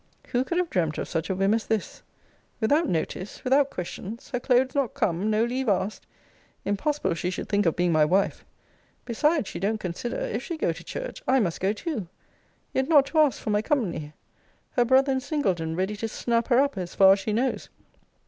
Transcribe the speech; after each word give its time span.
Who 0.29 0.43
could 0.43 0.57
have 0.57 0.71
dreamt 0.71 0.97
of 0.97 1.07
such 1.07 1.29
a 1.29 1.35
whim 1.35 1.53
as 1.53 1.67
this? 1.67 2.01
Without 2.59 2.89
notice, 2.89 3.43
without 3.43 3.69
questions! 3.69 4.31
Her 4.31 4.39
clothes 4.39 4.73
not 4.73 4.95
come! 4.95 5.29
No 5.29 5.45
leave 5.45 5.69
asked! 5.69 6.07
Impossible 6.65 7.13
she 7.13 7.29
should 7.29 7.47
think 7.47 7.67
of 7.67 7.75
being 7.75 7.91
my 7.91 8.03
wife! 8.03 8.43
Besides, 9.05 9.47
she 9.47 9.59
don't 9.59 9.79
consider, 9.79 10.17
if 10.17 10.41
she 10.41 10.57
go 10.57 10.73
to 10.73 10.83
church, 10.83 11.21
I 11.27 11.39
must 11.39 11.59
go 11.59 11.71
too! 11.71 12.07
Yet 12.73 12.89
not 12.89 13.05
to 13.11 13.19
ask 13.19 13.39
for 13.39 13.51
my 13.51 13.61
company! 13.61 14.13
Her 14.71 14.85
brother 14.85 15.11
and 15.11 15.21
Singleton 15.21 15.75
ready 15.75 15.95
to 15.97 16.07
snap 16.07 16.47
her 16.47 16.57
up, 16.59 16.79
as 16.79 16.95
far 16.95 17.13
as 17.13 17.19
she 17.19 17.31
knows! 17.31 17.69